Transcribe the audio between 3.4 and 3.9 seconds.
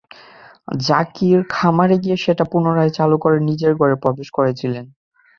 নিজের